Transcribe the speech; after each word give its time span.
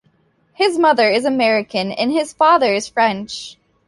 His 0.53 0.79
mother 0.79 1.07
is 1.11 1.25
American 1.25 1.91
and 1.91 2.11
his 2.11 2.33
father 2.33 2.81
French. 2.81 3.57